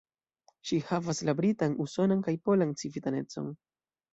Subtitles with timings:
[0.69, 3.57] Ŝi havas la britan, usonan kaj polan civitanecon.